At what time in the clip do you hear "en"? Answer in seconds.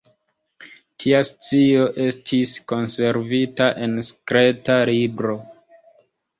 3.85-3.95